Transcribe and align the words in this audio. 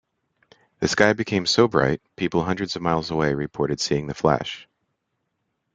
The 0.79 0.87
sky 0.87 1.13
became 1.13 1.45
so 1.45 1.67
bright, 1.67 2.01
people 2.15 2.43
hundreds 2.43 2.75
of 2.75 2.81
miles 2.81 3.11
away 3.11 3.35
reported 3.35 3.79
seeing 3.79 4.07
the 4.07 4.15
flash. 4.15 4.67